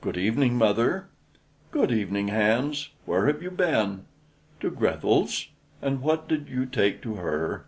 [0.00, 1.08] "Good evening, mother."
[1.72, 2.88] "Good evening, Hans.
[3.04, 4.06] Where have you been?"
[4.60, 5.48] "To Grethel's."
[5.82, 7.66] "And what did you take to her?"